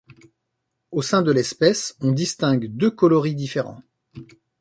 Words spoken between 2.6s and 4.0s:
deux coloris différent.